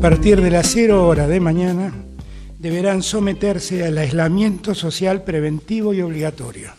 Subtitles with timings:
[0.00, 1.92] partir de las 0 horas de mañana,
[2.58, 6.70] deberán someterse al aislamiento social preventivo y obligatorio.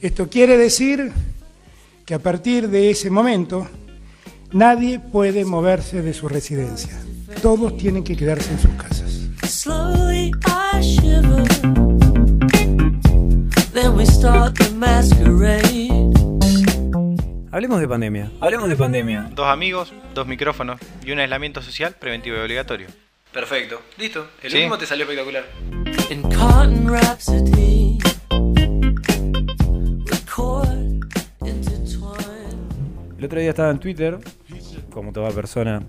[0.00, 1.12] Esto quiere decir
[2.06, 3.68] que a partir de ese momento
[4.52, 6.98] nadie puede moverse de su residencia.
[7.42, 9.20] Todos tienen que quedarse en sus casas.
[17.54, 18.32] Hablemos de pandemia.
[18.40, 19.30] Hablemos de pandemia.
[19.32, 22.88] Dos amigos, dos micrófonos y un aislamiento social preventivo y obligatorio.
[23.32, 23.80] Perfecto.
[23.96, 24.26] Listo.
[24.42, 24.56] El Sí.
[24.56, 25.44] último te salió espectacular.
[26.10, 27.98] In cotton rhapsody.
[28.32, 30.68] We're caught
[31.46, 33.18] intertwined.
[33.18, 34.18] El otro día estaba en Twitter,
[34.90, 35.80] como toda persona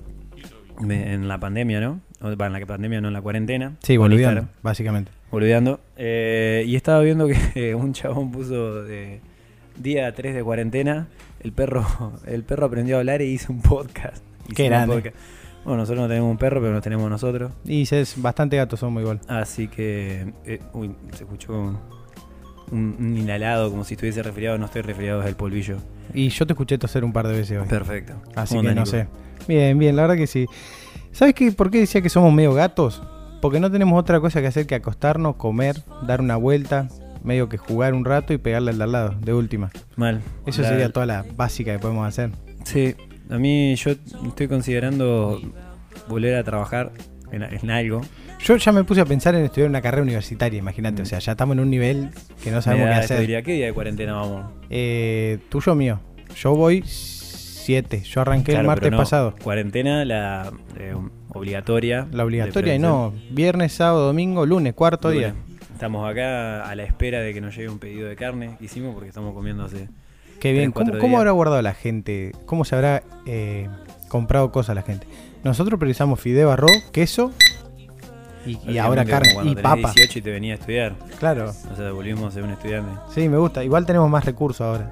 [0.81, 1.99] me- en la pandemia, ¿no?
[2.21, 3.73] O, va, en la pandemia, no en la cuarentena.
[3.81, 5.11] Sí, O en boludeando, Instagram, básicamente.
[5.31, 5.79] Boludeando.
[5.97, 9.19] Eh, y estaba viendo que un chabón puso de
[9.77, 11.07] día 3 de cuarentena,
[11.45, 11.85] el perro,
[12.25, 14.23] el perro aprendió a hablar y hizo un podcast.
[14.45, 14.95] Hizo Qué un grande.
[14.95, 15.15] podcast.
[15.63, 17.51] Bueno, nosotros no tenemos un perro, pero nos tenemos nosotros.
[17.65, 19.19] Y es bastante gatos, somos igual.
[19.27, 20.33] Así que.
[20.45, 21.53] eh, uy, se escuchó
[22.71, 24.57] un, un- inhalado como si estuviese resfriado.
[24.59, 25.77] No estoy resfriado, es el polvillo.
[26.13, 27.67] Y yo te escuché toser un par de veces hoy.
[27.67, 28.13] Perfecto.
[28.35, 29.07] Así ¿Cómo que no sé.
[29.47, 30.45] Bien, bien, la verdad que sí.
[31.11, 33.01] ¿Sabes qué, por qué decía que somos medio gatos?
[33.41, 36.87] Porque no tenemos otra cosa que hacer que acostarnos, comer, dar una vuelta,
[37.23, 39.71] medio que jugar un rato y pegarle al de al lado, de última.
[39.95, 40.21] Mal.
[40.45, 42.31] Eso La- sería toda la básica que podemos hacer.
[42.63, 42.95] Sí,
[43.29, 45.39] a mí yo estoy considerando
[46.07, 46.91] volver a trabajar
[47.31, 48.01] en, en algo.
[48.43, 51.01] Yo ya me puse a pensar en estudiar una carrera universitaria, imagínate.
[51.01, 52.09] O sea, ya estamos en un nivel
[52.43, 53.19] que no sabemos qué hacer.
[53.21, 54.51] diría, ¿qué día de cuarentena vamos?
[54.69, 55.99] Eh, tuyo o mío.
[56.35, 58.01] Yo voy 7.
[58.03, 59.35] Yo arranqué el martes no, pasado.
[59.43, 60.93] Cuarentena, la eh,
[61.33, 62.07] obligatoria.
[62.11, 63.13] La obligatoria y no.
[63.31, 65.33] Viernes, sábado, domingo, lunes, cuarto día.
[65.75, 68.93] Estamos acá a la espera de que nos llegue un pedido de carne que hicimos
[68.93, 69.89] porque estamos comiendo hace...
[70.39, 70.71] Qué bien.
[70.71, 72.31] ¿Cómo, habrá guardado la gente?
[72.45, 73.67] ¿Cómo se habrá eh,
[74.07, 75.05] comprado cosas la gente?
[75.43, 77.33] Nosotros precisamos fideo, arroz, queso
[78.45, 79.91] y, y ahora carne como y papa.
[79.93, 80.95] 18 y te venía a estudiar.
[81.19, 81.53] Claro.
[81.69, 82.97] O sea, volvimos a ser un estudiante.
[83.13, 83.61] Sí, me gusta.
[83.61, 84.89] Igual tenemos más recursos ahora.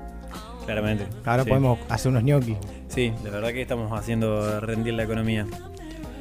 [0.66, 1.08] Claramente.
[1.24, 1.50] Ahora Sí.
[1.50, 2.58] podemos hacer unos gnocchi.
[2.90, 5.47] Sí, la verdad que estamos haciendo rendir la economía.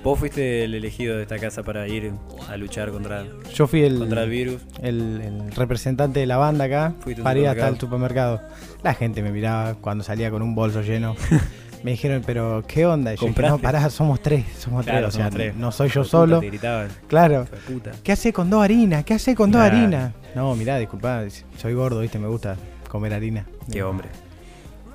[0.03, 2.13] Vos fuiste el elegido de esta casa para ir
[2.49, 3.25] a luchar contra,
[3.55, 4.61] Yo fui el, contra el virus.
[4.83, 8.41] el, el representante de la banda acá para ir hasta el supermercado.
[8.83, 11.15] La gente me miraba cuando salía con un bolso lleno.
[11.85, 13.15] me dijeron, pero ¿qué onda?
[13.15, 15.15] Y yo dije, no, pará, somos tres, somos Claro, tres.
[15.15, 15.55] O sea, tres.
[15.55, 16.41] no soy yo solo.
[16.41, 16.89] Te gritaban.
[17.07, 17.47] Claro.
[17.69, 17.93] puta.
[18.03, 19.05] ¿Qué hace con dos harinas?
[19.05, 20.13] ¿Qué hace con dos harinas?
[20.35, 21.23] No, mirá, disculpa,
[21.59, 22.57] soy gordo, viste, me gusta
[22.89, 23.47] comer harina.
[23.71, 24.09] Qué hombre.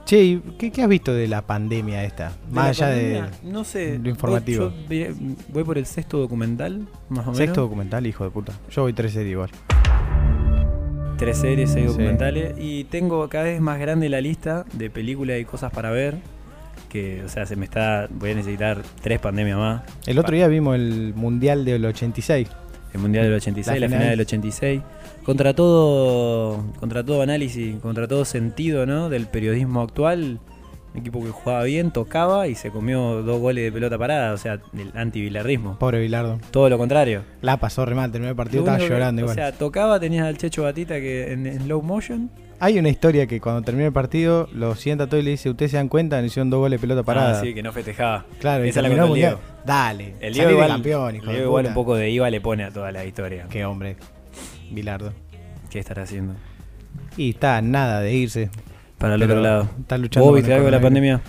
[0.07, 2.31] Che, ¿y ¿qué, qué has visto de la pandemia esta?
[2.49, 3.99] Más allá de No sé.
[4.01, 4.71] lo informativo.
[4.89, 5.05] Yo
[5.49, 7.37] voy por el sexto documental, más o menos.
[7.37, 8.53] sexto documental, hijo de puta.
[8.71, 9.49] Yo voy tres series igual.
[11.17, 11.91] Tres series, seis Sí.
[11.91, 12.53] documentales.
[12.57, 16.15] Y tengo cada vez más grande la lista de películas y cosas para ver.
[16.87, 18.07] Que, o sea, se me está.
[18.09, 19.81] Voy a necesitar tres pandemias más.
[20.05, 22.47] El otro día vimos el mundial del 86.
[22.93, 23.99] El Mundial del 86, la, La final.
[23.99, 24.09] final.
[24.11, 24.81] del 86.
[25.27, 29.09] Contra todo, contra todo análisis, contra todo sentido ¿no?
[29.09, 30.39] del periodismo actual,
[30.93, 34.37] un equipo que jugaba bien, tocaba y se comió dos goles de pelota parada, o
[34.37, 35.77] sea, el antivilarrismo.
[35.79, 36.39] Pobre Bilardo.
[36.49, 37.23] Todo lo contrario.
[37.41, 39.35] La pasó re mal, terminó el partido, estaba que- llorando O igual.
[39.35, 42.31] sea, tocaba, tenías al Checho Batita que en, en slow motion.
[42.61, 45.71] Hay una historia que cuando termina el partido lo sienta todo y le dice, ¿ustedes
[45.71, 46.17] se dan cuenta?
[46.21, 47.37] Nos hicieron dos goles de pelota parada.
[47.37, 48.25] Ah, sí, que no festejaba.
[48.39, 49.37] Claro, y Esa la el contó el mundial.
[49.65, 52.63] Dale, El Diego igual, campeón, hijo el Diego igual un poco de IVA le pone
[52.63, 53.45] a toda la historia.
[53.49, 53.97] Qué hombre,
[54.71, 55.13] Bilardo.
[55.69, 56.33] ¿Qué estará haciendo?
[57.15, 58.49] Y está nada de irse.
[58.97, 59.69] Para el otro lado.
[59.79, 61.21] Está luchando ¿Vos viste algo de la pandemia?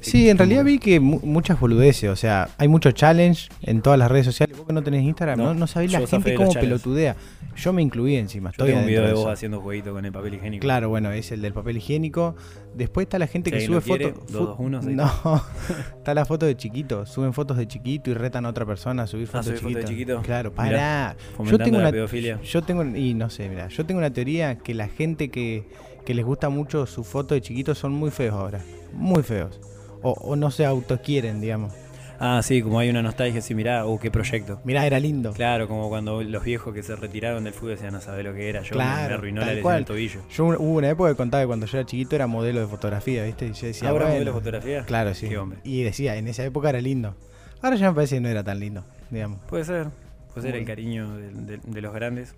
[0.00, 3.96] Sí, en realidad vi que mu- muchas boludeces, o sea, hay mucho challenge en todas
[3.98, 4.56] las redes sociales.
[4.56, 6.60] Vos que no tenés Instagram, No, no, no sabés la gente cómo challenges.
[6.60, 7.16] pelotudea.
[7.58, 9.30] Yo me incluí encima, Yo estoy tengo un video de vos eso.
[9.30, 10.62] haciendo jueguito con el papel higiénico.
[10.62, 12.36] Claro, bueno, es el del papel higiénico.
[12.74, 14.12] Después está la gente Si que sube fotos.
[14.32, 14.96] 221, seis.
[14.96, 15.42] No,
[15.98, 17.04] está la foto de chiquito.
[17.04, 19.74] Suben fotos de chiquito y retan a otra persona a subir Ah, fotos de subir
[19.74, 20.12] fotos de chiquito.
[20.14, 20.26] chiquito.
[20.26, 21.16] Claro, Mirá, pará.
[21.36, 22.40] fomentando la pedofilia.
[22.42, 25.64] Yo tengo, y no sé, mira, yo tengo una teoría que la gente que,
[26.06, 28.60] que les gusta mucho su foto de chiquito son muy feos ahora.
[28.94, 29.60] Muy feos.
[30.02, 31.72] O, o no se autoquieren, digamos.
[32.20, 34.60] Ah, sí, como hay una nostalgia así, mirá, uh, qué proyecto.
[34.64, 35.32] Mirá, era lindo.
[35.32, 38.48] Claro, como cuando los viejos que se retiraron del fútbol decían, no sabés lo que
[38.48, 38.62] era.
[38.62, 40.20] Yo me- Claro, me arruinó la lesión del tobillo.
[40.30, 43.22] Yo hubo una época que contaba que cuando yo era chiquito era modelo de fotografía,
[43.24, 43.46] ¿viste?
[43.46, 44.84] Y yo decía, ¿Ahora bueno, modelo de fotografía?
[44.84, 45.28] Claro, sí.
[45.28, 45.60] Qué hombre.
[45.62, 47.14] Y decía, en esa época era lindo.
[47.62, 49.40] Ahora ya me parece que no era tan lindo, digamos.
[49.48, 49.86] Puede ser.
[50.34, 52.34] Puede ser el cariño de, de- de los grandes.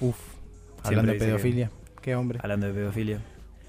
[0.00, 1.70] Uf, Siempre hablando de que- pedofilia.
[2.02, 2.38] Qué hombre.
[2.42, 3.20] Hablando de pedofilia.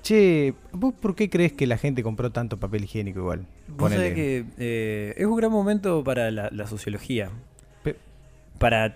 [0.01, 3.45] Che, ¿vos por qué crees que la gente compró tanto papel higiénico igual?
[3.67, 7.29] Vos sabés que eh, es un gran momento para la, la sociología.
[7.83, 7.95] Pe-
[8.57, 8.95] Para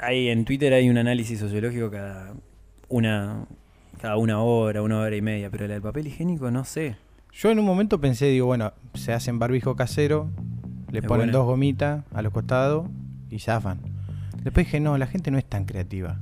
[0.00, 2.34] hay en Twitter hay un análisis sociológico cada
[2.88, 3.46] una
[4.00, 6.96] cada una hora, una hora y media, pero la del papel higiénico no sé.
[7.32, 10.28] Yo en un momento pensé, digo, bueno, se hacen barbijo casero,
[10.92, 11.32] le Es ponen buena.
[11.32, 12.86] dos gomitas a los costados
[13.30, 13.80] y zafan.
[14.42, 16.18] Después dije, no, la gente no es tan creativa.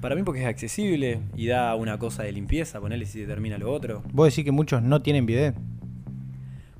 [0.00, 3.70] Para mí porque es accesible y da una cosa de limpieza, ponele si termina lo
[3.72, 4.02] otro.
[4.12, 5.54] Vos decís que muchos no tienen bidet.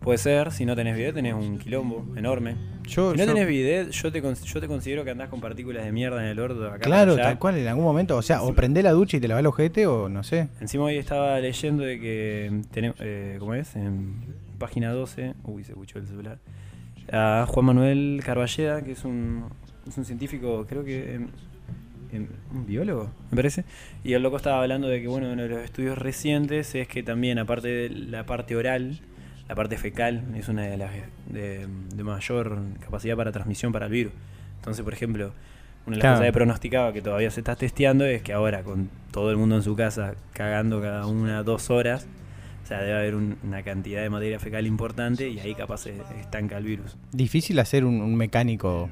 [0.00, 2.56] Puede ser, si no tenés bidet tenés un quilombo enorme.
[2.88, 5.84] Yo, Si no yo- tenés bidet, yo te, yo te considero que andás con partículas
[5.84, 6.78] de mierda en el orto acá.
[6.78, 9.40] claro, tal cual, en algún momento, o sea, o prendés la ducha y te lavás
[9.40, 10.48] el ojete o no sé.
[10.60, 13.76] Encima hoy estaba leyendo de que tenemos, eh, ¿cómo es?
[13.76, 14.14] En
[14.58, 16.38] página 12, uy, se escuchó el celular.
[17.12, 19.44] A Juan Manuel Carballeda, que es un,
[19.86, 21.28] es un científico, creo que em, em,
[22.18, 23.64] un biólogo, me parece.
[24.04, 27.02] Y el loco estaba hablando de que, bueno, uno de los estudios recientes es que
[27.02, 29.00] también, aparte de la parte oral,
[29.48, 30.90] la parte fecal es una de las
[31.28, 34.12] de, de mayor capacidad para transmisión para el virus.
[34.56, 35.32] Entonces, por ejemplo,
[35.86, 36.16] una de las Claro.
[36.16, 39.56] cosas que pronosticaba que todavía se está testeando es que ahora con todo el mundo
[39.56, 42.06] en su casa cagando cada una dos horas,
[42.62, 45.94] o sea, debe haber un- una cantidad de materia fecal importante y ahí capaz se
[46.20, 46.96] estanca el virus.
[47.10, 48.88] Difícil hacer un, un mecánico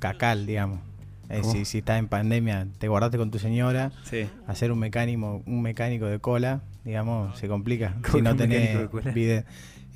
[0.00, 0.80] cacal, digamos.
[1.30, 4.26] Eh, si, si estás en pandemia, te guardaste con tu señora, Sí.
[4.46, 9.14] hacer un mecánico, un mecánico de cola, digamos, se complica ¿Cómo si no que tenés
[9.14, 9.46] bidet.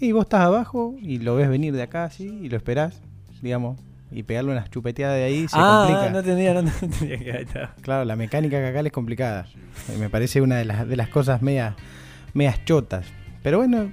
[0.00, 3.00] Y vos estás abajo y lo ves venir de acá así y lo esperás,
[3.42, 3.78] digamos,
[4.10, 6.10] y pegarle unas chupeteadas de ahí se ah, complica.
[6.10, 7.74] no tendría, no tendría que ahí está.
[7.82, 9.46] Claro, la mecánica cacal es complicada.
[9.94, 11.74] Y me parece una de las, de las cosas medias,
[12.32, 13.04] medias chotas.
[13.42, 13.90] Pero bueno,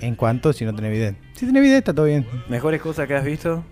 [0.00, 1.16] en cuanto si no tenés bidet.
[1.34, 2.26] Si tenés bidet está todo bien.
[2.48, 3.64] ¿Mejores cosas que has visto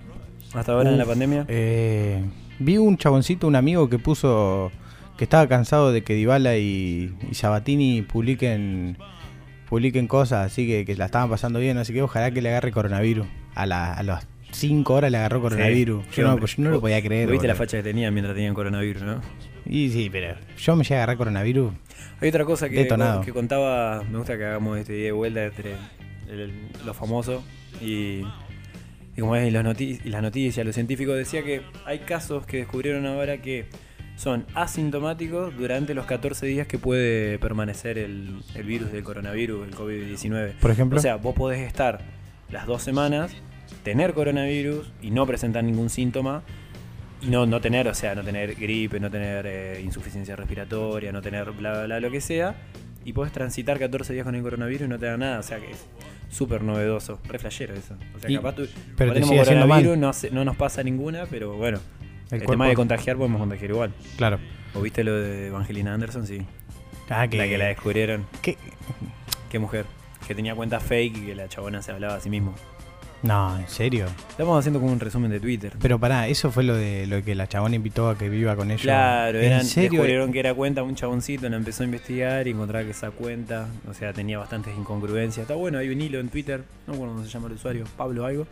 [0.54, 1.44] hasta ahora en la pandemia?
[1.48, 2.24] Eh,
[2.58, 4.70] vi un chaboncito, un amigo que puso
[5.16, 8.96] que estaba cansado de que Dybala y, y Sabatini publiquen
[9.68, 12.70] publiquen cosas así que, que la estaban pasando bien, así que ojalá que le agarre
[12.72, 13.26] coronavirus.
[13.54, 16.04] A, la, a las 5 horas le agarró coronavirus.
[16.10, 17.30] Sí, yo, no, yo no lo podía creer.
[17.30, 19.20] Viste la facha que tenían mientras tenían coronavirus, ¿no?
[19.66, 21.72] Y sí, pero yo me llegué a agarrar coronavirus.
[22.20, 23.20] Hay otra cosa que, Detonado.
[23.22, 25.72] que contaba, me gusta que hagamos este día de vuelta entre
[26.28, 26.52] el- el-
[26.84, 27.42] lo famoso
[27.80, 28.22] y,
[29.16, 29.64] y como y las
[30.22, 33.66] noticias, los científicos decía que hay casos que descubrieron ahora que
[34.16, 39.74] son asintomáticos durante los 14 días que puede permanecer el, el virus del coronavirus, el
[39.74, 40.54] COVID-19.
[40.54, 40.98] Por ejemplo.
[40.98, 42.00] O sea, vos podés estar
[42.50, 43.32] las dos semanas,
[43.82, 46.42] tener coronavirus y no presentar ningún síntoma.
[47.22, 51.22] Y no, no tener, o sea, no tener gripe, no tener eh, insuficiencia respiratoria, no
[51.22, 52.54] tener bla, bla, bla, lo que sea.
[53.04, 55.38] Y podés transitar 14 días con el coronavirus y no te da nada.
[55.38, 55.86] O sea que es
[56.34, 57.20] súper novedoso.
[57.28, 57.94] Re flashero eso.
[58.16, 58.66] O sea, Y- capaz tú,
[58.96, 60.00] pero te sigue haciendo coronavirus, mal.
[60.00, 61.78] no, hace- no nos pasa ninguna, pero bueno.
[62.30, 63.92] El El, cuerpo- tema de contagiar podemos contagiar igual.
[64.16, 64.38] Claro.
[64.74, 66.26] ¿O viste lo de Evangelina Anderson?
[66.26, 66.42] Sí.
[67.08, 68.26] Ah, que, La que la descubrieron.
[68.42, 68.56] que-
[69.50, 69.84] Qué mujer.
[70.26, 72.54] Que tenía cuenta fake y que la chabona se hablaba a sí mismo.
[73.24, 74.04] No, en serio.
[74.28, 75.72] Estamos haciendo como un resumen de Twitter.
[75.80, 78.70] Pero pará, eso fue lo de lo que la chabona invitó a que viva con
[78.70, 78.82] ellos.
[78.82, 79.90] Claro, ¿En eran, serio?
[79.92, 83.66] descubrieron que era cuenta un chaboncito, la empezó a investigar y encontraba que esa cuenta,
[83.90, 85.44] o sea, tenía bastantes incongruencias.
[85.44, 88.26] Está bueno, hay un hilo en Twitter, no recuerdo cómo se llama el usuario, Pablo
[88.26, 88.46] algo.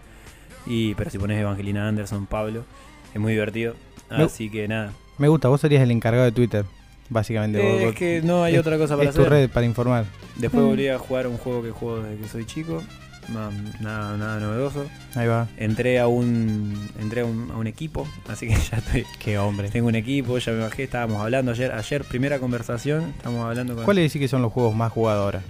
[0.66, 2.64] Y, pero si pones Evangelina Anderson, Pablo,
[3.12, 3.74] es muy divertido.
[4.10, 4.92] Me- Así que nada.
[5.18, 6.64] Me gusta, vos serías el encargado de Twitter,
[7.10, 7.60] básicamente.
[7.60, 10.06] Eh, vos- es que no hay es- otra cosa para es tu red para informar.
[10.36, 10.66] Después Mm.
[10.66, 12.82] volví a jugar un juego que juego desde que soy chico.
[13.28, 14.86] No, nada, nada novedoso.
[15.14, 15.46] Ahí va.
[15.56, 19.04] Entré a un entré a un, a un equipo, así que ya estoy.
[19.18, 19.68] Qué hombre.
[19.70, 23.84] Tengo un equipo, ya me bajé, estábamos hablando ayer, ayer primera conversación, estábamos hablando con
[23.84, 25.42] ¿Cuáles decís que son los juegos más jugados ahora?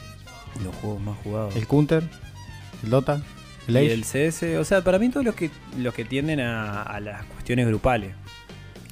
[0.62, 1.56] los juegos más jugados.
[1.56, 2.02] ¿El Counter?
[2.84, 3.22] ¿El Dota?
[3.66, 3.92] ¿El y Age?
[3.92, 7.24] el CS, o sea, para mí todos los que los que tienden a, a las
[7.24, 8.14] cuestiones grupales.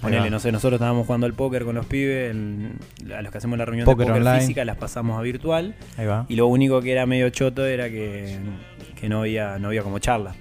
[0.00, 2.72] Ponele, no sé, nosotros estábamos jugando al póker con los pibes, el-
[3.14, 4.40] a los que hacemos la reunión Póker de póker online.
[4.40, 6.26] física las pasamos a virtual Ahí va.
[6.28, 8.38] y lo único que era medio choto era que,
[8.98, 10.34] que no había no había como charla.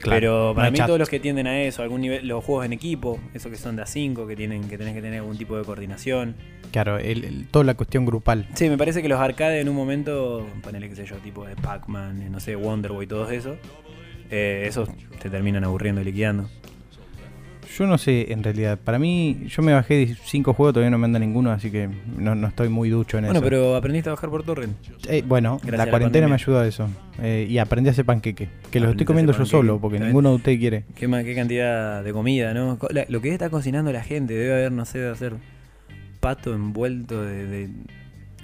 [0.00, 0.86] Claro, Pero para mí chat.
[0.88, 3.76] todos los que tienden a eso, algún nivel, los juegos en equipo, esos que son
[3.76, 6.34] de a 5, que tienen que tenés que tener algún tipo de coordinación.
[6.72, 8.48] Claro, el- el- toda la cuestión grupal.
[8.54, 11.54] Sí, me parece que los arcades en un momento, ponele qué sé yo, tipo de
[11.54, 13.56] Pac-Man, no sé, Wonderboy todo eso,
[14.28, 14.88] eh, esos
[15.20, 16.48] te terminan aburriendo y liquidando.
[17.78, 18.78] Yo no sé, en realidad.
[18.82, 21.88] Para mí, yo me bajé de cinco juegos, todavía no me anda ninguno, así que
[22.18, 23.44] no, no estoy muy ducho en Bueno, eso.
[23.44, 24.74] pero aprendiste a bajar por torrent.
[25.08, 26.88] Eh, bueno, Gracias la la cuarentena me ayudó a eso.
[27.22, 28.48] Eh, y aprendí a hacer panqueque.
[28.70, 30.84] Que los estoy comiendo yo solo, porque ninguno de ustedes quiere.
[30.94, 32.78] Qué, qué cantidad de comida, ¿no?
[32.90, 35.34] La- lo que está cocinando la gente, debe haber, no sé, de hacer
[36.20, 37.68] pato envuelto de, de,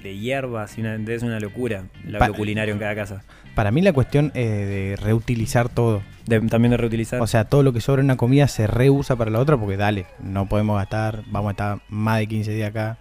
[0.03, 3.23] de hierbas, y una, es una locura lo culinario en cada casa.
[3.55, 6.03] Para mí la cuestión es de reutilizar todo.
[6.27, 7.21] De- también de reutilizar.
[7.21, 9.77] O sea, todo lo que sobra en una comida se reusa para la otra porque
[9.77, 12.99] dale, no podemos gastar, vamos a estar más de 15 días acá.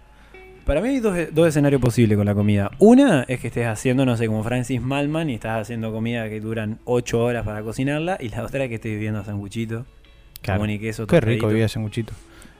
[0.64, 2.70] Para mí hay dos, dos escenarios posibles con la comida.
[2.78, 6.40] Una es que estés haciendo, no sé, como Francis Malman y estás haciendo comida que
[6.40, 8.18] duran 8 horas para cocinarla.
[8.20, 9.86] Y la otra es que estés viviendo sanguchito.
[10.42, 10.58] Claro.
[10.60, 11.06] Jamón y queso.
[11.06, 12.12] Qué rico vivir sanguchito.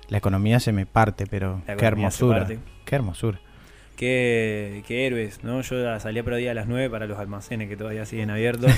[0.09, 2.47] La economía se me parte, pero La qué hermosura.
[2.87, 3.41] Qué hermosura.
[3.99, 5.61] Qué, qué héroes, ¿no?
[5.61, 8.71] Yo salía por día a las 9 para los almacenes que todavía siguen abiertos.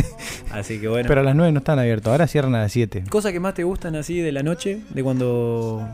[0.50, 1.06] Así que bueno.
[1.06, 3.04] Pero a las 9 no están abiertos, ahora cierran a las 7.
[3.10, 4.80] ¿Cosas que más te gustan así de la noche?
[4.88, 5.86] De cuando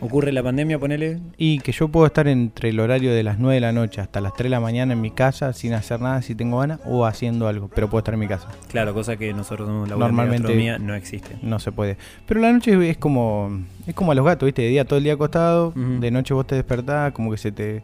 [0.00, 1.20] ocurre la pandemia, ponele.
[1.38, 4.20] Y que yo puedo estar entre el horario de las 9 de la noche hasta
[4.20, 7.06] las 3 de la mañana en mi casa sin hacer nada si tengo ganas o
[7.06, 8.48] haciendo algo, pero puedo estar en mi casa.
[8.68, 11.36] Claro, cosa que nosotros la Normalmente- gastronomía no existe.
[11.40, 11.98] No se puede.
[12.26, 14.62] Pero la noche es como es como a los gatos, ¿viste?
[14.62, 17.82] De día todo el día acostado, de noche vos te despertás, como que se te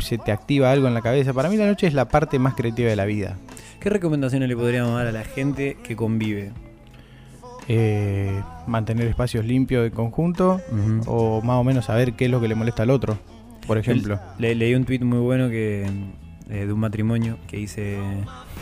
[0.00, 1.32] se te activa algo en la cabeza.
[1.32, 3.36] Para mí la noche es la parte más creativa de la vida.
[3.80, 6.52] ¿Qué recomendaciones le podríamos dar a la gente que convive?
[7.68, 10.60] Eh, mantener espacios limpios en conjunto
[11.06, 13.18] o más o menos saber qué es lo que le molesta al otro,
[13.66, 14.18] por ejemplo.
[14.38, 15.86] Le, leí un tweet muy bueno que
[16.50, 17.98] eh, de un matrimonio que dice,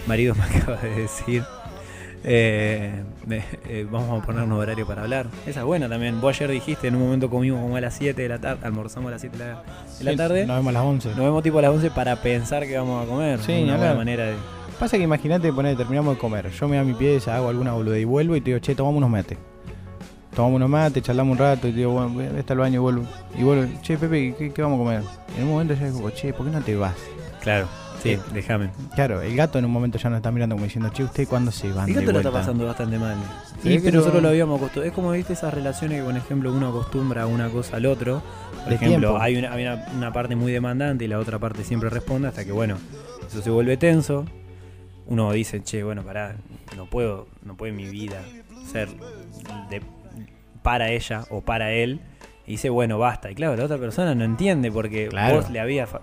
[0.07, 1.43] marido me acaba de decir,
[2.25, 5.27] eh, me- eh, vamos a ponernos horario para hablar.
[5.47, 6.21] Esa es buena también.
[6.21, 9.09] Vos ayer dijiste, en un momento comimos como a las 7 de la tarde, almorzamos
[9.09, 9.51] a las 7 de la,
[9.99, 10.47] de la Sí, tarde.
[10.47, 11.09] Nos vemos a las 11.
[11.11, 13.41] Nos vemos tipo a las 11 para pensar que vamos a comer.
[13.41, 14.35] Sí, una buena manera de...
[14.79, 16.51] Pasa que imagínate, poner, terminamos de comer.
[16.51, 18.75] Yo me voy a mi pieza, hago alguna boluda y vuelvo y te digo, che,
[18.75, 19.37] tomamos unos mates.
[20.37, 22.77] Tomamos unos mates, charlamos un rato y te digo, bueno, voy a estar al baño
[22.77, 23.05] y vuelvo.
[23.37, 25.03] Y vuelvo, che, Pepe, ¿qué, qué vamos a comer?
[25.37, 26.95] En un momento ya digo, che, ¿por qué no te vas?
[27.41, 27.67] Claro,
[28.03, 28.21] sí, Sí.
[28.33, 28.71] déjame.
[28.95, 31.51] Claro, el gato en un momento ya nos está mirando como diciendo, che, ¿usted cuándo
[31.51, 33.17] se van El de gato lo está vuelta?" pasando bastante mal.
[33.63, 34.89] Sí, Y pero- nosotros lo habíamos acostumbrado.
[34.89, 38.23] Es como viste esas relaciones que, por ejemplo, uno acostumbra a una cosa al otro.
[38.61, 39.19] Por De ejemplo, tiempo.
[39.23, 42.45] hay, una, hay una, una parte muy demandante y la otra parte siempre responde hasta
[42.45, 42.77] que, bueno,
[43.27, 44.25] eso se vuelve tenso.
[45.07, 46.37] Uno dice, che, bueno, pará,
[46.77, 48.21] no puedo, no puede mi vida
[48.71, 48.89] ser
[49.71, 49.81] de,
[50.63, 52.01] para ella o para él.
[52.49, 53.31] Y dice, bueno, basta.
[53.31, 55.37] Y claro, la otra persona no entiende porque Claro.
[55.37, 56.01] vos le habías fa-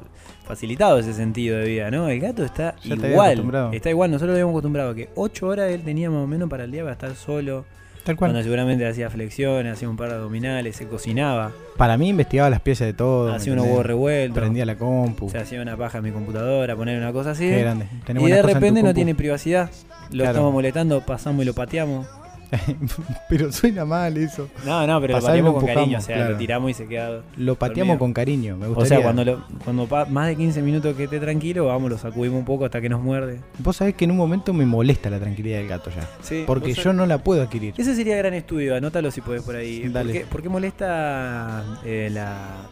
[0.48, 2.08] facilitado ese sentido de vida, ¿no?
[2.08, 3.70] El gato está Ya igual.
[3.74, 4.12] Está igual.
[4.12, 6.72] Nosotros lo habíamos acostumbrado a que 8 horas él tenía más o menos para el
[6.72, 7.66] día para estar solo.
[8.04, 8.30] Tal cual.
[8.30, 12.62] Cuando seguramente hacía flexiones, hacía un par de abdominales, se cocinaba, Para mí investigaba las
[12.62, 13.32] piezas de todo.
[13.32, 15.28] ¿me hacía unos huevos revueltos, Prendía la compu.
[15.32, 17.50] se hacía una paja en mi computadora, poner una cosa así.
[17.50, 17.88] Qué grande.
[18.06, 18.94] Tenés Y de repente no compu.
[18.94, 19.72] tiene privacidad.
[20.12, 20.30] Lo Claro.
[20.30, 22.06] estamos molestando, pasamos y lo pateamos.
[23.30, 24.48] Pero suena mal eso.
[24.66, 26.32] No, no, pero lo pateamos con cariño, o sea, claro.
[26.32, 27.22] lo tiramos y se queda.
[27.38, 28.00] Lo pateamos Dormido.
[28.00, 28.58] con cariño.
[28.58, 31.98] Me O sea, cuando, lo, cuando más de 15 minutos que esté tranquilo, vamos, lo
[31.98, 33.40] sacudimos un poco hasta que nos muerde.
[33.60, 36.08] Vos sabés que en un momento me molesta la tranquilidad del gato ya.
[36.22, 37.74] Sí, Porque yo no la puedo adquirir.
[37.78, 39.88] Ese sería gran estudio, anótalo si podés por ahí.
[39.90, 40.14] Dale.
[40.14, 42.68] ¿Por qué, por qué molesta eh, la,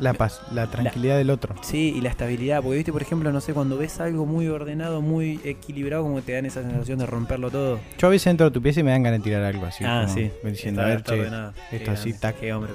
[0.00, 1.54] La paz, la tranquilidad del otro.
[1.62, 5.00] Sí, y la estabilidad, porque viste, por ejemplo, no sé, cuando ves algo muy ordenado,
[5.02, 7.80] muy equilibrado, como te dan esa sensación de romperlo todo.
[7.98, 9.84] Yo a veces entro a tu pieza y me dan ganas de tirar algo así.
[9.84, 10.30] ah, como sí.
[10.44, 12.38] Diciendo, Está- a ver, che, esto Qué así, tac.
[12.38, 12.72] Qué hombre.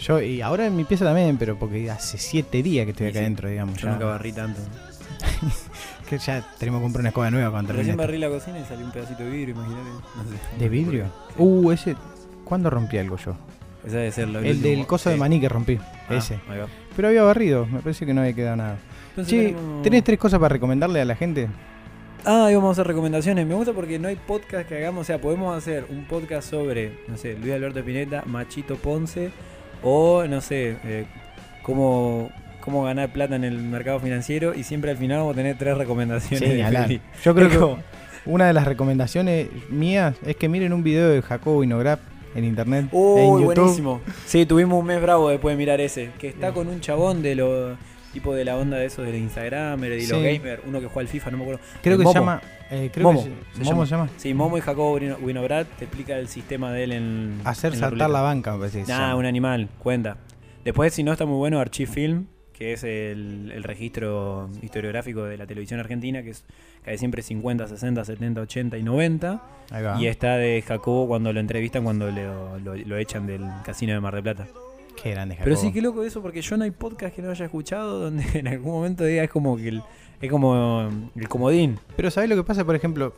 [0.00, 3.18] Yo, y ahora en mi pieza también, pero porque hace siete días que estoy acá
[3.18, 3.24] sí.
[3.24, 3.76] adentro, digamos.
[3.76, 3.92] Yo ya.
[3.92, 4.60] nunca barrí tanto.
[6.08, 8.84] Que ya tenemos que comprar una escoba nueva cuando Recién barrí la cocina y salió
[8.84, 9.88] un pedacito de vidrio, imagínate.
[9.88, 10.34] No sé.
[10.34, 10.46] esto.
[10.58, 11.04] ¿De vidrio?
[11.38, 11.96] Uh, ese.
[12.44, 13.34] ¿Cuándo rompí algo yo?
[13.86, 14.76] Ese debe ser lo El último.
[14.76, 15.78] del coso de maní que rompí.
[16.08, 16.34] Ah, ese.
[16.48, 16.66] ahí va.
[16.94, 18.76] Pero había barrido, me parece que no había quedado nada.
[19.10, 21.48] Entonces Che, tenemos- ¿tenés tres cosas para recomendarle a la gente?
[22.24, 23.46] Ah, y vamos a hacer recomendaciones.
[23.46, 25.00] Me gusta porque no hay podcast que hagamos.
[25.02, 29.30] O sea, podemos hacer un podcast sobre, no sé, Luis Alberto Spinetta, Machito Ponce,
[29.82, 31.06] o no sé, eh,
[31.62, 34.54] cómo, cómo ganar plata en el mercado financiero.
[34.54, 36.48] Y siempre al final vamos a tener tres recomendaciones.
[36.48, 36.86] Sí, de hablar.
[36.86, 37.00] peli.
[37.24, 37.78] Yo creo Es que como-
[38.24, 41.98] una de las recomendaciones mías es que miren un video de Jacobo Winograd
[42.34, 43.54] en internet, Uy, en YouTube.
[43.54, 44.00] buenísimo.
[44.26, 46.10] Sí, tuvimos un mes bravo después de mirar ese.
[46.18, 47.76] Que está con un chabón de los.
[48.12, 50.12] Tipo de la onda de esos de Instagram, los Sí.
[50.12, 51.62] gamers, uno que juega al FIFA, no me acuerdo.
[51.82, 52.12] Creo que Momo.
[52.12, 52.42] se llama.
[52.70, 54.08] eh, creo Momo, que se se, Momo se llama.
[54.18, 57.40] Sí, Momo y Jacobo Wino- Winograd te explica el sistema de él en.
[57.44, 58.80] Hacer en saltar la banca, me parece.
[58.80, 59.16] Nah, llama.
[59.16, 60.18] un animal, cuenta.
[60.62, 62.26] Después, si no, está muy bueno Archifilm,
[62.62, 66.44] que es el, el registro historiográfico de la televisión argentina, que es
[66.84, 69.42] cae siempre 50, 60, 70, 80 y 90.
[69.70, 70.00] Ahí va.
[70.00, 74.00] Y está de Jacobo cuando lo entrevistan, cuando lo, lo- lo echan del casino de
[74.00, 74.46] Mar del Plata.
[75.02, 75.44] Qué grande Jacobo.
[75.44, 78.24] Pero sí, qué loco eso, porque yo no hay podcast que no haya escuchado donde
[78.38, 79.82] en algún momento diga es como que el,
[80.20, 81.78] es como el comodín.
[81.96, 82.64] Pero ¿sabés lo que pasa?
[82.64, 83.14] Por ejemplo,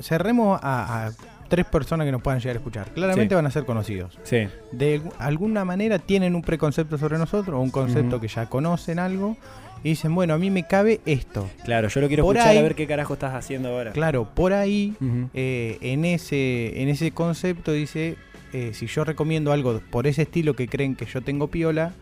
[0.00, 1.12] cerremos a, a
[1.48, 2.88] tres personas que nos puedan llegar a escuchar.
[2.94, 3.36] Claramente Sí.
[3.36, 4.18] van a ser conocidos.
[4.22, 4.48] Sí.
[4.72, 9.36] De alguna manera tienen un preconcepto sobre nosotros o un concepto que ya conocen algo
[9.84, 11.48] y dicen, bueno, a mí me cabe esto.
[11.64, 13.92] Claro, yo lo quiero Por escuchar ahí- a ver qué carajo estás haciendo ahora.
[13.92, 14.94] Claro, por ahí,
[15.34, 18.16] eh, en, ese, en ese concepto dice,
[18.52, 21.92] eh, si yo recomiendo algo por ese estilo que creen que yo tengo piola,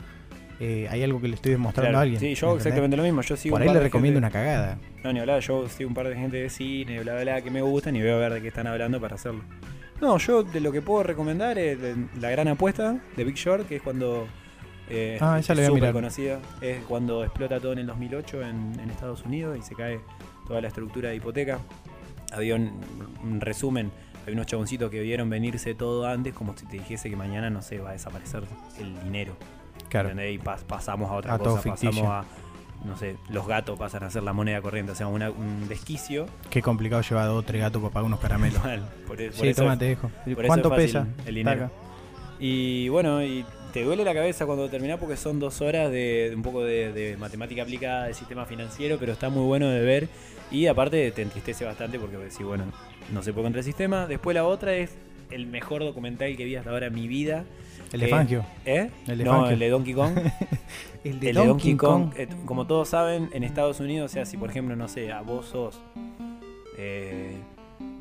[0.60, 2.20] eh, hay algo que le estoy demostrando Claro, a alguien.
[2.20, 3.22] Sí, yo exactamente lo mismo.
[3.22, 4.78] Yo sigo Por ahí le recomiendo gente- una cagada.
[5.02, 7.50] No, ni hablar, yo sigo un par de gente de cine, bla, bla, bla, que
[7.50, 9.42] me gustan y veo a ver de qué están hablando para hacerlo.
[10.00, 11.78] No, yo de lo que puedo recomendar es
[12.20, 14.26] la gran apuesta de Big Short, que es cuando.
[14.90, 16.40] Eh, Ah, esa la voy a conocida.
[16.60, 20.00] Es cuando explota todo en el 2008 en, en Estados Unidos y se cae
[20.46, 21.58] toda la estructura de hipoteca.
[22.32, 22.80] Había un,
[23.22, 23.90] un resumen.
[24.26, 27.62] Hay unos chaboncitos que vieron venirse todo antes, como si te dijese que mañana, no
[27.62, 28.42] sé, va a desaparecer
[28.80, 29.36] el dinero.
[29.88, 30.10] Claro.
[30.10, 30.34] ¿entendés?
[30.34, 31.90] Y pas- pasamos a otra A cosa, ficticio.
[31.90, 32.24] pasamos a
[32.84, 36.26] no sé, los gatos pasan a ser la moneda corriente, o sea, una- un desquicio.
[36.50, 38.62] Qué complicado llevar dos o tres gatos para pagar unos caramelos.
[38.62, 40.08] Mal, por, e- por Sí, eso- toma, te dejo.
[40.10, 41.28] por eso ¿Cuánto es fácil pesa?
[41.28, 41.60] el dinero.
[41.62, 41.72] Taca.
[42.38, 46.36] Y bueno, y te duele la cabeza cuando terminás porque son dos horas de, de
[46.36, 50.08] un poco de, de matemática aplicada, de sistema financiero, pero está muy bueno de ver.
[50.50, 52.64] Y aparte te entristece bastante porque decís, bueno,
[53.12, 54.06] no se puede contra el sistema.
[54.06, 54.94] Después la otra es
[55.30, 57.44] el mejor documental que vi hasta ahora en mi vida.
[57.92, 58.44] El de Fangio.
[58.64, 58.90] ¿Eh?
[59.06, 59.50] El de no, Fangio.
[59.52, 60.14] el de Donkey Kong.
[61.04, 62.12] El el de Donkey Kong.
[62.16, 65.20] eh, como todos saben, en Estados Unidos, o sea, si por ejemplo, no sé, a
[65.20, 65.78] vos sos,
[66.78, 67.36] eh,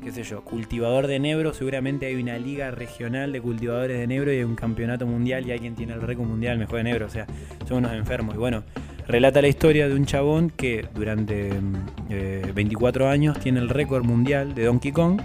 [0.02, 4.32] qué sé yo, cultivador de enebro, seguramente hay una liga regional de cultivadores de enebro
[4.32, 7.10] y hay un campeonato mundial y alguien tiene el récord mundial mejor de enebro, o
[7.10, 7.26] sea,
[7.68, 8.34] son unos enfermos.
[8.36, 8.64] Y bueno,
[9.06, 11.74] relata la historia de un chabón que durante mm,
[12.08, 15.20] eh, 24 años tiene el récord mundial de Donkey Kong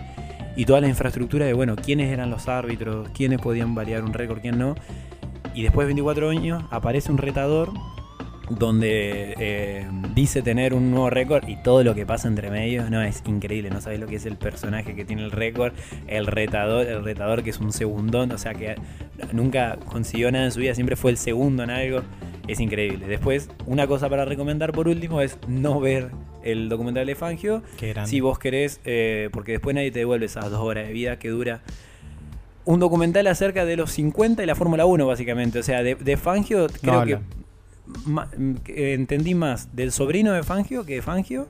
[0.60, 4.42] y toda la infraestructura de, bueno, quiénes eran los árbitros, quiénes podían variar un récord,
[4.42, 4.76] quién no.
[5.54, 7.72] Y después de 24 años aparece un retador
[8.50, 13.02] donde eh, dice tener un nuevo récord y todo lo que pasa entre medios, no,
[13.02, 15.72] es increíble, no sabes lo que es el personaje que tiene el récord,
[16.08, 18.76] el retador, el retador que es un segundón, o sea que
[19.32, 22.02] nunca consiguió nada en su vida, siempre fue el segundo en algo,
[22.50, 23.08] es increíble.
[23.08, 26.12] Después, una cosa para recomendar por último es no ver
[26.44, 27.64] el documental de Fangio,
[28.08, 31.30] si vos querés, eh, porque después nadie te devuelve esas dos horas de vida que
[31.30, 31.62] dura.
[32.66, 35.60] Un documental acerca de los 50 y la Fórmula 1, básicamente.
[35.60, 37.20] O sea, de, de Fangio, creo que
[38.06, 38.30] ma-
[38.64, 41.48] que entendí más del sobrino de Fangio que de Fangio.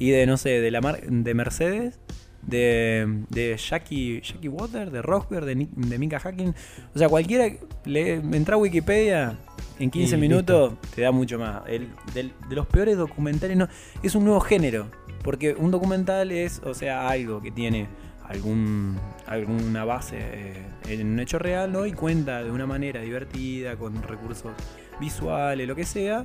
[0.00, 1.98] Y de, no sé, de la mar- de Mercedes,
[2.48, 6.54] de, de Jackie, Jackie Water, de Rosberg, de, de Mika Hacking.
[6.94, 7.48] O sea, cualquiera
[7.84, 9.36] le entra a Wikipedia
[9.78, 11.62] en 15 Y minutos te da mucho más.
[11.68, 13.68] El, del- de los peores documentales no,
[14.02, 14.86] es un nuevo género.
[15.22, 17.86] Porque un documental es, o sea, algo que tiene
[18.28, 21.86] algún alguna base eh, en un hecho real, ¿no?
[21.86, 24.52] Y cuenta de una manera divertida, con recursos
[25.00, 26.24] visuales, lo que sea,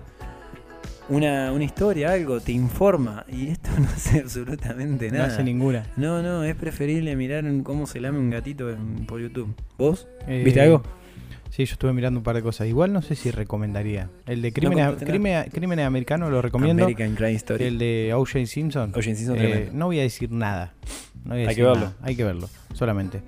[1.10, 3.26] una, una historia, algo, te informa.
[3.32, 5.28] Y esto no hace absolutamente No nada.
[5.28, 5.86] hace ninguna.
[5.98, 9.54] No, no, es preferible mirar en cómo se lame un gatito en- por YouTube.
[9.78, 10.08] ¿Vos?
[10.28, 10.84] Eh, ¿Viste algo?
[11.50, 12.68] Sí, yo estuve mirando un par de cosas.
[12.68, 14.10] Igual no sé si recomendaría.
[14.26, 15.12] El de Crímenes, compraste nada.
[15.14, 16.84] Crímenes, Crímenes Americanos lo recomiendo.
[16.84, 17.64] American Crime Story.
[17.66, 18.46] El de O.J.
[18.48, 18.90] Simpson.
[18.90, 19.04] O.J.
[19.04, 19.72] Simpson, Eh, tremendo.
[19.74, 20.74] no voy a decir nada.
[21.24, 21.80] No voy a Hay decir que verlo.
[21.86, 21.96] nada.
[22.02, 23.22] Hay que verlo, solamente.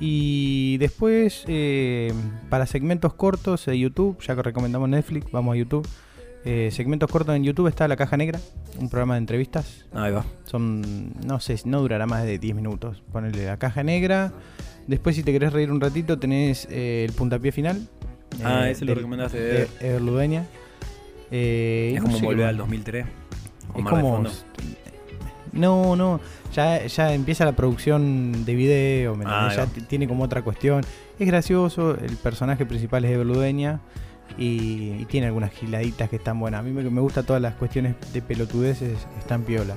[0.00, 2.12] Y después, eh,
[2.48, 5.86] para segmentos cortos de YouTube, ya que recomendamos Netflix, vamos a YouTube.
[6.44, 8.40] Eh, segmentos cortos en YouTube está La Caja Negra,
[8.78, 9.84] un programa de entrevistas.
[9.92, 10.24] Ahí va.
[10.44, 13.02] Son, no sé, no durará más de 10 minutos.
[13.12, 14.32] Ponerle La Caja Negra.
[14.86, 17.86] Después, si te querés reír un ratito, tenés eh, el puntapié final.
[18.42, 20.46] Ah, eh, ese lo recomendaste de Ludueña.
[21.30, 23.06] Eh, Es no como sé qué volver al 2003.
[23.72, 24.24] Con Es como.
[25.52, 26.20] No, no.
[26.54, 29.16] Ya, ya empieza la producción de video.
[29.16, 30.82] ¿me Ah, ya tiene como otra cuestión.
[31.18, 31.96] Es gracioso.
[31.98, 33.80] El personaje principal es de.
[34.36, 36.60] Y, y tiene algunas giladitas que están buenas.
[36.60, 38.98] A mí me, me gusta todas las cuestiones de pelotudeces.
[39.18, 39.76] Están piola.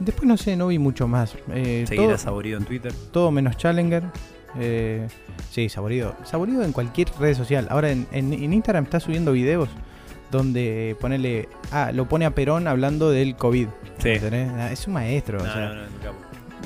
[0.00, 1.36] Después no sé, no vi mucho más.
[1.52, 2.92] Eh, Seguir Saborido en Twitter.
[3.12, 4.02] todo menos Challenger.
[4.58, 5.06] Eh,
[5.50, 6.16] sí, saborido.
[6.24, 7.66] Saborido en cualquier red social.
[7.70, 9.68] Ahora en, en- en Instagram está subiendo videos
[10.30, 11.48] donde ponele.
[11.70, 13.68] Ah, lo pone a Perón hablando del COVID.
[13.98, 14.08] Sí.
[14.10, 14.72] ¿entendés?
[14.72, 15.38] Es un maestro.
[15.38, 15.88] No, o sea, no, no.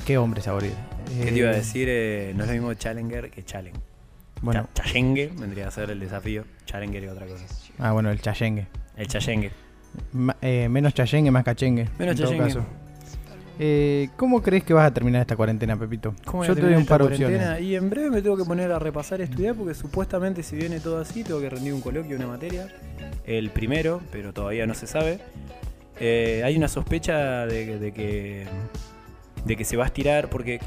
[0.05, 0.73] Qué hombre saborido.
[1.07, 1.87] ¿Qué Eh, te iba a decir?
[1.89, 3.79] Eh, no es lo mismo Challenger que Challenge.
[4.41, 4.67] Bueno,
[5.37, 6.45] vendría a ser el desafío.
[6.69, 7.45] Challenger es otra cosa.
[7.79, 8.67] ah, bueno, el chayenge.
[8.95, 9.51] El Challenge.
[10.13, 11.87] Ma- eh, menos chayenge, más cachengue.
[11.97, 12.63] Menos en todo caso.
[13.61, 16.13] Eh, ¿Cómo crees que vas a terminar esta cuarentena, Pepito?
[16.25, 17.59] ¿Cómo Yo te doy un par de opciones.
[17.61, 20.79] Y en breve me tengo que poner a repasar y estudiar porque supuestamente si viene
[20.79, 22.67] todo así tengo que rendir un coloquio, una materia.
[23.25, 25.19] El primero, pero todavía no se sabe.
[25.99, 28.45] Eh, hay una sospecha de, de que
[29.45, 30.59] de que se va a estirar porque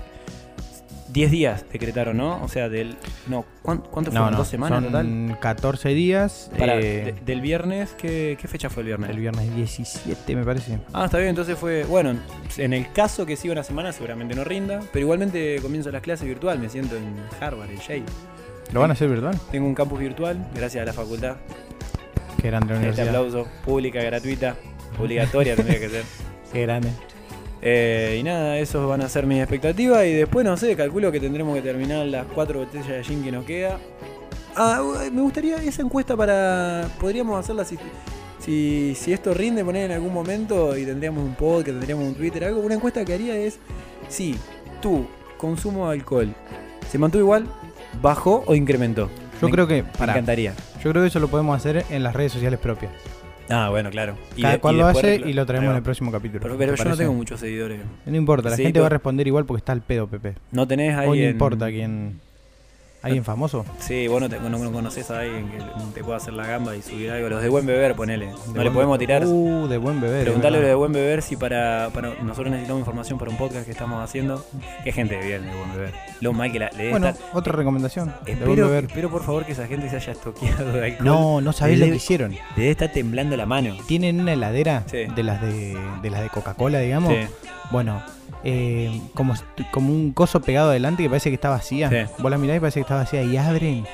[1.13, 2.43] 10 días decretaron, ¿no?
[2.43, 2.97] O sea, del
[3.29, 4.31] no, ¿cuán- ¿cuánto No, fueron?
[4.33, 5.05] no, ¿Dos semanas total?
[5.07, 6.51] son 14 días.
[6.59, 9.11] Pará, eh, de- del viernes, ¿qué, qué fecha fue el viernes?
[9.11, 10.79] el viernes 17, me parece.
[10.93, 11.85] Ah, está bien, entonces fue.
[11.85, 12.17] Bueno,
[12.57, 14.81] en el caso que siga una semana, seguramente no rinda.
[14.93, 18.05] Pero igualmente comienzo las clases virtual, me siento en Harvard, en Yale.
[18.73, 19.35] ¿Lo van a hacer verdad?
[19.51, 21.37] Tengo un campus virtual, gracias a la facultad.
[22.41, 24.57] Qué grande la Este aplauso, pública, gratuita,
[24.99, 26.05] obligatoria tendría que ser.
[26.53, 26.89] Qué grande.
[27.65, 30.05] Eh, y nada, esos van a ser mis expectativas.
[30.05, 33.31] Y después, no sé, calculo que tendremos que terminar las cuatro botellas de gin que
[33.33, 33.79] nos queda.
[34.57, 36.89] Ah, uy, me gustaría esa encuesta para.
[37.01, 37.79] Podríamos hacerla si,
[38.41, 42.45] si, si esto rinde, poner en algún momento y tendríamos un podcast, tendríamos un Twitter,
[42.45, 42.61] algo.
[42.61, 43.59] Una encuesta que haría es
[44.09, 44.37] si
[44.81, 45.07] tu
[45.39, 46.35] consumo de alcohol
[46.91, 47.47] se mantuvo igual,
[48.03, 49.09] bajó o incrementó.
[49.41, 50.55] Yo Me- creo que, Me pará, encantaría.
[50.85, 52.93] yo creo que eso lo podemos hacer en las redes sociales propias.
[53.53, 54.17] Ah, bueno, claro.
[54.37, 56.41] Y Cada de- cual y lo después hace y lo traemos en el próximo capítulo.
[56.43, 57.03] Pero, ¿te pero yo no parece?
[57.03, 57.81] tengo muchos seguidores.
[58.07, 60.35] No importa, la Sí, gente va a responder igual porque está al pedo, Pepe.
[60.51, 62.21] No tenés ahí Hoy no en- importa quién.
[63.03, 63.65] ¿Alguien famoso?
[63.81, 65.59] Sí, vos no, te, no, no conoces a alguien que
[65.93, 67.29] te pueda hacer la gamba y subir algo.
[67.29, 68.31] Los de buen beber, ponele.
[68.55, 69.25] No le podemos tirar.
[69.27, 70.23] Uh, de buen beber.
[70.23, 72.15] Preguntale a los de buen beber si para, para.
[72.23, 74.45] Nosotros necesitamos información para un podcast que estamos haciendo.
[74.85, 75.93] Qué gente de bien de buen beber.
[76.21, 78.15] Lo mal que la, le Bueno, estar- otra recomendación.
[78.25, 81.05] Espero, espero por favor que esa gente se haya estoqueado de alcohol.
[81.05, 82.37] No, no sabés lo que hicieron.
[82.57, 83.77] Debe estar temblando la mano.
[83.89, 85.07] Tienen una heladera Sí.
[85.15, 87.13] de las de, de las de Coca-Cola, digamos.
[87.13, 87.19] Sí.
[87.73, 88.03] Bueno,
[88.45, 89.35] eh, como,
[89.71, 91.89] como un coso pegado adelante que parece que está vacía.
[91.89, 92.13] Sí.
[92.19, 93.87] Vos la mirás y parece que está vacía y abren.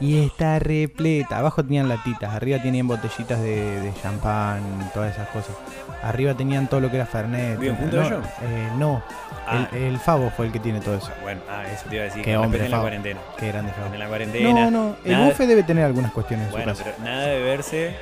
[0.00, 1.38] Y está repleta.
[1.38, 4.60] Abajo tenían latitas, arriba tenían botellitas de, de champán,
[4.92, 5.54] todas esas cosas.
[6.02, 7.56] Arriba tenían todo lo que era Fernet.
[7.56, 9.02] ¿Viven juntos no, eh, no.
[9.46, 9.68] Ah.
[9.72, 11.10] El, el Favo fue el que tiene todo eso.
[11.22, 12.22] Bueno, ah, eso te iba a decir.
[12.22, 13.20] Qué que hombre, respeten la cuarentena.
[13.38, 13.92] Qué grande Favo.
[13.94, 14.52] En la cuarentena.
[14.52, 14.96] No, no.
[15.04, 17.94] El Nada- bufe debe tener algunas cuestiones en su Bueno, pero nada de beberse.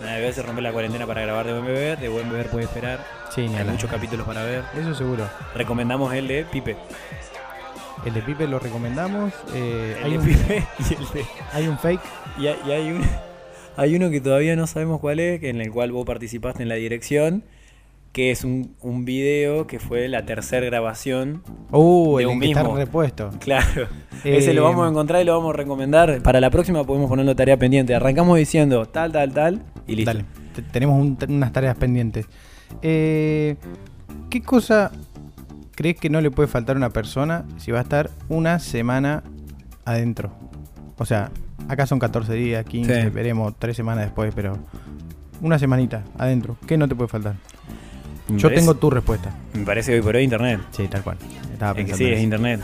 [0.00, 1.98] Nada de beberse, romper la cuarentena para grabar de buen beber.
[1.98, 3.00] De buen beber puede esperar.
[3.30, 4.62] Sí, Hay muchos capítulos para ver.
[4.78, 5.28] Eso seguro.
[5.54, 6.76] Recomendamos el de Pipe.
[8.04, 9.32] El de Pipe lo recomendamos.
[9.54, 11.24] eh, El hay, de un, Pipe y el de.
[11.52, 12.00] hay un fake.
[12.38, 13.02] Y hay, y hay un,
[13.76, 16.74] hay uno que todavía no sabemos cuál es, en el cual vos participaste en la
[16.74, 17.44] dirección,
[18.12, 21.42] que es un, un video que fue la tercera grabación.
[21.70, 22.76] Uh, De el un que está mismo.
[22.76, 23.30] repuesto.
[23.40, 23.88] Claro,
[24.24, 26.20] Eh, ese lo vamos a encontrar y lo vamos a recomendar.
[26.22, 27.94] Para la próxima podemos ponerlo tarea pendiente.
[27.94, 30.12] Arrancamos diciendo tal, tal, tal y listo.
[30.12, 32.26] Dale, te- tenemos un- unas tareas pendientes.
[32.82, 33.56] Eh,
[34.30, 34.90] ¿Qué cosa
[35.74, 39.22] crees que no le puede faltar a una persona si va a estar una semana
[39.84, 40.32] adentro?
[40.98, 41.30] O sea,
[41.68, 43.08] acá son 14 días, 15, Sí.
[43.10, 44.58] veremos tres semanas después, pero
[45.40, 46.56] una semanita adentro.
[46.66, 47.34] ¿Qué no te puede faltar?
[48.28, 49.30] Me Yo parece- tengo tu respuesta.
[49.52, 50.60] Me parece que hoy por hoy internet.
[50.70, 51.18] Sí, tal cual.
[51.52, 52.60] Estaba Es que pensando sí, es internet.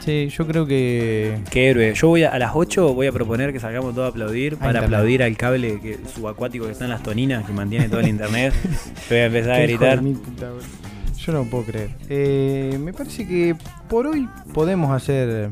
[0.00, 1.94] Sí, yo creo que Qué héroe.
[1.94, 4.70] Yo voy a, a las 8 voy a proponer que salgamos todos a aplaudir para
[4.70, 4.84] internet.
[4.86, 8.54] aplaudir al cable que, subacuático que está en las toninas, que mantiene todo el internet.
[8.64, 10.02] Yo voy a empezar a gritar.
[10.02, 11.90] Yo no puedo creer.
[12.08, 13.54] Eh, me parece que
[13.88, 15.50] por hoy podemos hacer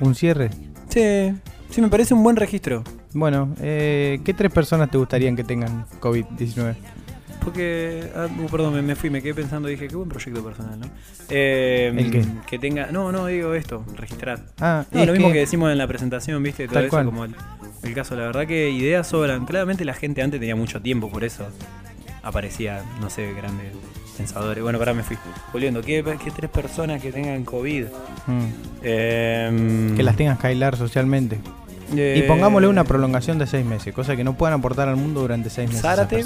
[0.00, 0.50] un cierre.
[0.88, 1.34] Sí,
[1.70, 2.84] sí, me parece un buen registro.
[3.12, 6.76] Bueno, eh, ¿qué tres personas te gustarían que tengan COVID-19?
[7.48, 10.78] Porque, ah, uh, perdón, me, me fui, me quedé pensando, dije, qué buen proyecto personal,
[10.80, 10.86] ¿no?
[11.30, 12.24] Eh, ¿El qué?
[12.46, 14.40] Que tenga, no, no, digo esto, registrar.
[14.60, 15.34] Ah, No, lo mismo que...
[15.34, 16.66] que- decimos en la presentación, ¿viste?
[16.66, 17.04] Todo Tal eso, cual.
[17.06, 17.34] como el,
[17.82, 19.46] el caso, la verdad que ideas sobran.
[19.46, 21.46] Claramente la gente antes tenía mucho tiempo, por eso
[22.22, 23.72] aparecía, no sé, grandes
[24.16, 24.62] pensadores.
[24.62, 25.16] Bueno, para me fui.
[25.52, 27.84] Volviendo, ¿qué, qué tres personas que tengan COVID?
[28.26, 28.44] Mm,
[28.82, 31.38] Eh, que las tengas que aislar socialmente.
[31.92, 35.20] Y eh, pongámosle una prolongación de seis meses, cosa que no puedan aportar al mundo
[35.22, 35.82] durante seis meses.
[35.82, 36.24] Zárate.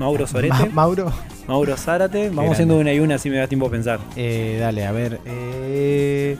[0.00, 0.54] Mauro Sorete.
[0.54, 1.12] Ma- Mauro,
[1.46, 2.24] Mauro Zárate.
[2.30, 2.52] Vamos grande.
[2.54, 4.00] haciendo una y una, así me da tiempo a pensar.
[4.16, 5.20] eh, dale, a ver.
[5.26, 6.36] Eh,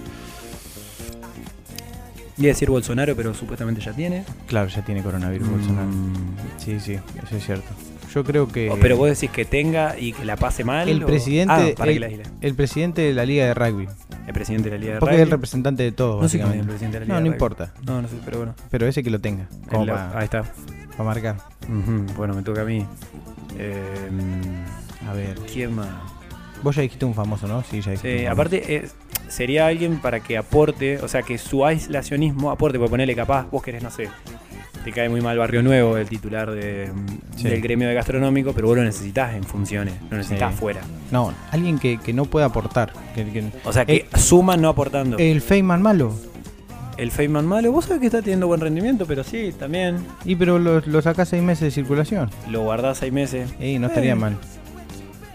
[2.39, 4.25] Iba a decir Bolsonaro, pero supuestamente ya tiene.
[4.47, 5.89] claro, ya tiene coronavirus Bolsonaro.
[5.89, 6.37] Mm.
[6.57, 7.69] Sí, sí, eso es cierto.
[8.15, 10.89] Yo creo que Oh, pero vos decís que tenga y que la pase mal.
[10.89, 12.25] el o- presidente, Ah, para que el, la isla.
[12.41, 13.87] el presidente de la liga de rugby,
[14.27, 15.33] El presidente de la Liga de porque es el Rugby.
[15.37, 16.67] representante de todo, No sé el básicamente.
[16.69, 17.35] presidente de la No, Liga no de Rugby.
[17.37, 18.55] importa, No, no sé, pero bueno.
[18.71, 20.45] pero ese que lo tenga, como para Ahí está.
[20.99, 21.37] marcar.
[21.69, 22.85] Ujú, Bueno, me toca a mí.
[23.59, 24.09] Eh,
[25.09, 25.89] A ver, ¿Quién más?
[26.63, 27.63] vos ya dijiste un famoso, ¿no?
[27.63, 28.19] Sí, ya dijiste.
[28.21, 28.89] Sí, aparte, eh,
[29.29, 33.63] sería alguien para que aporte, o sea, que su aislacionismo aporte, porque ponerle capaz, vos
[33.63, 34.09] querés, no sé,
[34.85, 36.91] te cae muy mal Barrio Nuevo, el titular de,
[37.37, 37.45] Sí.
[37.45, 40.57] del gremio de gastronómico, pero vos lo necesitas en funciones, lo necesitas Sí.
[40.57, 40.81] afuera.
[41.11, 42.93] No, alguien que, que no pueda aportar.
[43.15, 45.17] que- que- O sea, que suma no aportando.
[45.19, 46.15] el Feynman malo.
[47.01, 50.59] El Feynman malo, vos sabés que está teniendo buen rendimiento, pero sí, también Y pero
[50.59, 52.31] lo, lo sacás seis meses de circulación.
[52.51, 53.51] lo guardás seis meses.
[53.59, 54.17] Ey, no estaría Eh.
[54.17, 54.37] mal.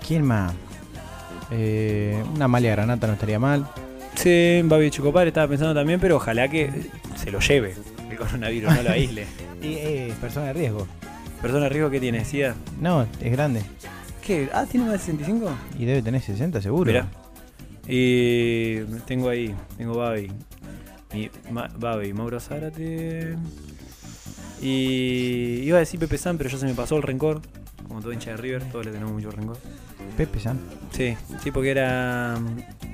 [0.08, 0.54] ¿Quién más?
[1.51, 3.67] Eh, una Amalia Granata no estaría mal.
[4.15, 6.69] Sí, Babi Chocopar estaba pensando también, pero ojalá que
[7.15, 7.73] se lo lleve
[8.10, 9.25] el coronavirus, no lo aísle.
[9.62, 10.86] Y eh, persona de riesgo.
[11.41, 12.54] Persona de riesgo que tiene, ¿SIDA?
[12.80, 13.62] No, es grande.
[14.25, 14.47] ¿Qué?
[14.54, 15.49] Ah, ¿tiene más de 65?
[15.80, 16.86] Y debe tener 60 seguro.
[16.91, 17.08] Mirá.
[17.88, 20.32] Y tengo ahí, tengo Babi.
[21.13, 23.38] Mi, Ma- Babi, Mauro Zárate.
[24.62, 27.41] Y iba a decir Pepe San, pero ya se me pasó el rencor.
[27.88, 29.58] Como todo hincha de River, todos le tenemos mucho rencor.
[30.17, 30.60] Pepe San.
[30.91, 32.36] Sí, sí, porque era.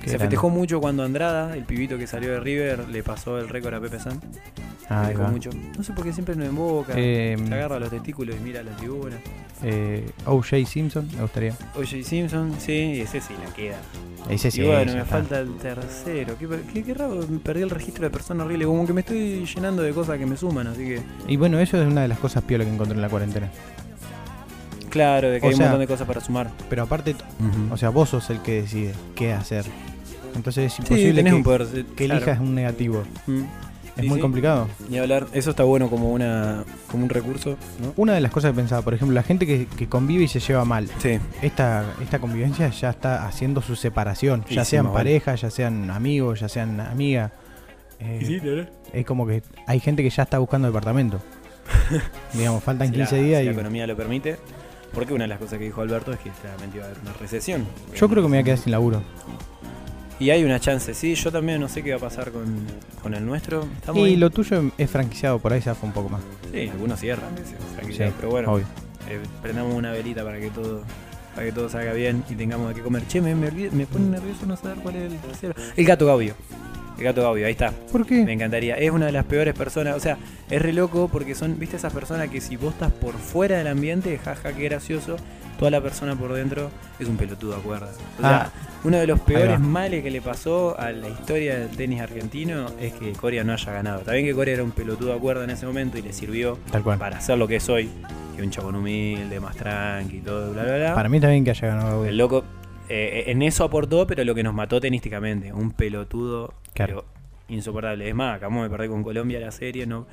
[0.05, 3.73] Se festejó mucho cuando Andrada, el pibito que salió de River, le pasó el récord
[3.75, 4.19] a Pepe San.
[4.89, 5.29] Ah, ahí Festejó va.
[5.31, 5.49] mucho.
[5.77, 6.93] No sé por qué siempre nos emboca.
[6.95, 9.17] Eh, se agarra los testículos y mira la tribuna.
[9.63, 10.65] Eh, O.J.
[10.65, 11.55] Simpson, me gustaría.
[11.75, 13.77] Oye Simpson, sí, y ese sí la queda.
[14.29, 14.61] Ese sí.
[14.61, 15.05] y bueno, me está.
[15.17, 16.35] falta el tercero.
[16.39, 18.65] Qué, qué, qué raro, me perdí el registro de persona horrible.
[18.65, 21.01] Como que me estoy llenando de cosas que me suman, así que.
[21.27, 23.49] Y bueno, eso es una de las cosas piola que encontré en la cuarentena.
[24.91, 26.51] Claro, de que O hay sea- un montón de cosas para sumar.
[26.69, 27.15] Pero aparte,
[27.71, 29.65] o sea, vos sos el que decide qué hacer.
[30.35, 31.67] Entonces es sí, imposible tenés que, un poder.
[31.95, 32.17] que claro.
[32.21, 33.03] elijas un negativo.
[33.27, 33.41] Mm.
[33.97, 34.21] Es Sí, muy sí.
[34.21, 34.69] complicado.
[34.89, 37.93] Ni hablar, eso está bueno como una como un recurso, ¿no?
[37.97, 40.39] Una de las cosas que pensaba, por ejemplo, la gente que, que convive y se
[40.39, 40.87] lleva mal.
[40.99, 41.19] Sí.
[41.41, 45.91] Esta, esta convivencia ya está haciendo su separación, Y ya sí, sean pareja, ya sean
[45.91, 47.31] amigos, ya sean amigas.
[47.99, 51.19] eh, es como que hay gente que ya está buscando departamento.
[52.33, 54.37] Digamos, faltan Si la- 15 días si la y economía lo permite.
[54.93, 57.13] Porque una de las cosas que dijo Alberto es que claramente iba a haber una
[57.13, 57.65] recesión.
[57.95, 59.01] yo creo que me voy a quedar sin laburo.
[60.19, 61.15] Y hay una chance, sí.
[61.15, 62.45] Yo también no sé qué va a pasar con,
[63.01, 63.63] con el nuestro.
[63.77, 64.15] Está Y muy...
[64.17, 66.21] lo tuyo es franquiciado, por ahí se fue un poco más.
[66.51, 67.29] Sí, algunos cierran,
[67.75, 68.65] tranquilidad, pero bueno, obvio.
[69.09, 70.83] eh, prendamos una velita para que todo
[71.33, 73.07] para que todo salga bien y tengamos de qué comer.
[73.07, 75.53] Che, me, me, me pone nervioso no saber cuál es el tercero.
[75.77, 76.35] El gato Gaudio.
[76.97, 77.71] El gato Gaudio, ahí está.
[77.91, 78.23] ¿Por qué?
[78.25, 78.75] Me encantaría.
[78.75, 79.95] Es una de las peores personas.
[79.95, 80.17] O sea,
[80.49, 83.67] es re loco porque son, viste, esas personas que si vos estás por fuera del
[83.67, 85.15] ambiente, jaja, qué gracioso.
[85.57, 87.95] Toda la persona por dentro es un pelotudo, acuerdas.
[88.17, 88.49] O sea, Ah,
[88.83, 92.93] uno de los peores males que le pasó a la historia del tenis argentino es
[92.93, 93.99] que Corea no haya ganado.
[93.99, 96.81] Está bien que Corea era un pelotudo, acuerda, en ese momento y le sirvió Tal
[96.81, 96.97] cual.
[96.97, 97.89] para ser lo que es hoy.
[98.35, 100.95] Que un chabón humilde, más tranqui, todo, bla, bla, bla.
[100.95, 102.43] Para mí también que haya ganado El loco
[102.91, 105.53] eh, en eso aportó, pero lo que nos mató tenísticamente.
[105.53, 107.05] Un pelotudo Claro.
[107.05, 108.07] pero insoportable.
[108.07, 110.07] Es más, acabamos de perder con Colombia la serie, no.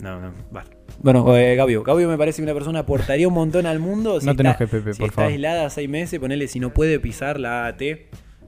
[0.00, 0.76] No, no, basta.
[1.02, 1.82] Bueno, eh, Gabio.
[1.82, 4.20] Gabio me parece que una persona aportaría un montón al mundo.
[4.20, 5.32] Si No te está, enojes, Pepe, si por está favor.
[5.32, 7.82] aislada seis meses, ponele si no puede pisar la AT.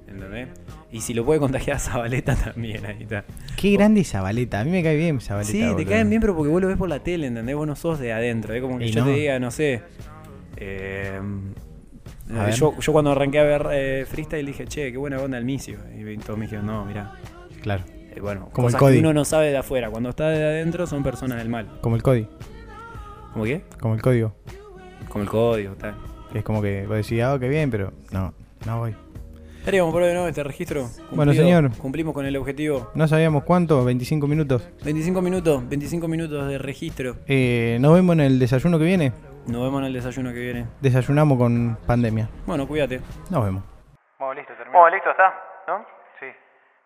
[0.06, 0.48] ¿Entendés?
[0.92, 3.24] Y si lo puede contagiar a Zabaleta también, ahí está.
[3.56, 4.60] Qué grande Zabaleta.
[4.60, 5.50] A mí me cae bien Zabaleta.
[5.52, 7.56] Sí, te caen bien, pero porque vos lo ves por la tele, ¿entendés?
[7.56, 8.54] Vos no sos de adentro.
[8.54, 9.10] Es como que Y yo no.
[9.10, 9.82] te diga, no sé.
[10.56, 11.20] eh,
[12.54, 15.78] Yo, yo cuando arranqué a ver eh, freestyle dije, che, qué buena onda el misio.
[15.96, 17.12] Y todos me dijeron, no, mirá.
[17.62, 17.84] Claro.
[18.14, 18.94] Eh, bueno, Como el Cody.
[18.94, 19.90] que uno no sabe de afuera.
[19.90, 21.78] Cuando está de adentro son personas del mal.
[21.80, 22.28] Como el código.
[23.32, 23.62] ¿Cómo qué?
[23.80, 24.34] Como el código.
[25.08, 25.94] Como el código, tal.
[26.34, 28.34] Es como que vos decís, ah, qué bien, pero no,
[28.66, 28.94] no voy.
[29.58, 30.28] Estaríamos por hoy, ¿no?
[30.28, 30.88] Este registro.
[31.10, 31.72] Bueno, señor.
[31.76, 32.90] Cumplimos con el objetivo.
[32.94, 34.62] No sabíamos cuánto, 25 minutos.
[34.84, 37.16] 25 minutos, 25 minutos de registro.
[37.26, 39.12] Eh, nos vemos en el desayuno que viene.
[39.46, 40.66] Nos vemos en el desayuno que viene.
[40.80, 42.26] Desayunamos con pandemia.
[42.46, 43.00] Bueno, cuídate.
[43.30, 43.62] Nos vemos.
[44.18, 44.78] Bueno, listo, termino.
[44.78, 45.34] Bueno, listo, está,
[45.68, 45.84] ¿no?
[46.18, 46.26] Sí.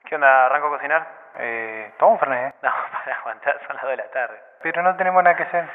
[0.04, 0.46] ¿Qué onda?
[0.46, 1.08] ¿Arranco a cocinar?
[1.38, 2.54] Eh, toma un fernet, ¿eh?
[2.62, 4.36] No, para aguantar, son las 2 de la tarde.
[4.62, 5.68] Pero no tenemos nada que hacer.